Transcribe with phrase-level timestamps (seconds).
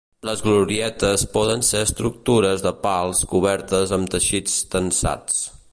[0.27, 5.43] Les glorietes poden ser estructures de pals cobertes amb teixits tensats.